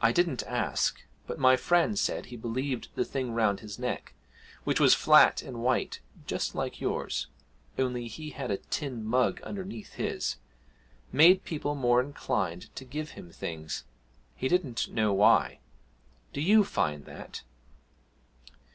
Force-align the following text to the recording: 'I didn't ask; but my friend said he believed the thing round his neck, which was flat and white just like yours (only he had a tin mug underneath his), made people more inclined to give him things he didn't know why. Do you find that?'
'I 0.00 0.12
didn't 0.12 0.42
ask; 0.44 1.02
but 1.26 1.38
my 1.38 1.54
friend 1.54 1.98
said 1.98 2.24
he 2.26 2.36
believed 2.38 2.88
the 2.94 3.04
thing 3.04 3.32
round 3.32 3.60
his 3.60 3.78
neck, 3.78 4.14
which 4.64 4.80
was 4.80 4.94
flat 4.94 5.42
and 5.42 5.62
white 5.62 6.00
just 6.26 6.54
like 6.54 6.80
yours 6.80 7.26
(only 7.78 8.08
he 8.08 8.30
had 8.30 8.50
a 8.50 8.56
tin 8.56 9.04
mug 9.04 9.38
underneath 9.42 9.96
his), 9.96 10.36
made 11.12 11.44
people 11.44 11.74
more 11.74 12.00
inclined 12.00 12.74
to 12.74 12.86
give 12.86 13.10
him 13.10 13.30
things 13.30 13.84
he 14.34 14.48
didn't 14.48 14.88
know 14.88 15.12
why. 15.12 15.58
Do 16.32 16.40
you 16.40 16.64
find 16.64 17.04
that?' 17.04 17.42